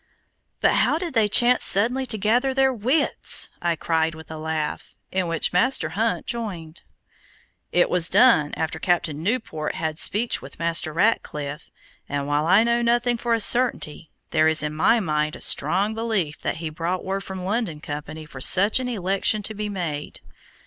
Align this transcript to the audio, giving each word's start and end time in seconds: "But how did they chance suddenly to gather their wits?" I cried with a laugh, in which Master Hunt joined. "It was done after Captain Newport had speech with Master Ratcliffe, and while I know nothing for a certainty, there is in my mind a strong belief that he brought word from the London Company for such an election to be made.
"But 0.61 0.71
how 0.77 0.97
did 0.97 1.13
they 1.13 1.27
chance 1.27 1.63
suddenly 1.63 2.07
to 2.07 2.17
gather 2.17 2.55
their 2.55 2.73
wits?" 2.73 3.49
I 3.61 3.75
cried 3.75 4.15
with 4.15 4.31
a 4.31 4.37
laugh, 4.39 4.95
in 5.11 5.27
which 5.27 5.53
Master 5.53 5.89
Hunt 5.89 6.25
joined. 6.25 6.81
"It 7.71 7.87
was 7.87 8.09
done 8.09 8.51
after 8.57 8.79
Captain 8.79 9.21
Newport 9.21 9.75
had 9.75 9.99
speech 9.99 10.41
with 10.41 10.57
Master 10.57 10.91
Ratcliffe, 10.91 11.69
and 12.09 12.25
while 12.25 12.47
I 12.47 12.63
know 12.63 12.81
nothing 12.81 13.17
for 13.19 13.35
a 13.35 13.39
certainty, 13.39 14.09
there 14.31 14.47
is 14.47 14.63
in 14.63 14.73
my 14.73 14.99
mind 14.99 15.35
a 15.35 15.41
strong 15.41 15.93
belief 15.93 16.41
that 16.41 16.57
he 16.57 16.71
brought 16.71 17.05
word 17.05 17.21
from 17.23 17.37
the 17.37 17.43
London 17.43 17.79
Company 17.79 18.25
for 18.25 18.41
such 18.41 18.79
an 18.79 18.87
election 18.89 19.43
to 19.43 19.53
be 19.53 19.69
made. 19.69 20.19